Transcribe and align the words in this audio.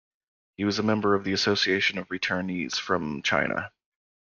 He 0.57 0.63
was 0.63 0.79
a 0.79 0.81
member 0.81 1.13
of 1.13 1.25
the 1.25 1.31
Association 1.33 1.99
of 1.99 2.07
Returnees 2.07 2.73
from 2.79 3.21
China. 3.21 3.71